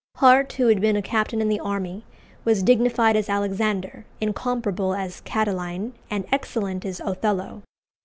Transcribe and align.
Hart, 0.15 0.53
who 0.53 0.65
had 0.69 0.81
been 0.81 0.95
a 0.95 1.01
captain 1.03 1.41
in 1.41 1.47
the 1.47 1.59
army, 1.59 2.05
was 2.43 2.63
dignified 2.63 3.15
as 3.15 3.29
Alexander, 3.29 4.03
incomparable 4.19 4.95
as 4.95 5.21
Catiline, 5.21 5.91
and 6.09 6.25
excellent 6.31 6.85
as 6.87 6.99
Othello. 7.05 7.61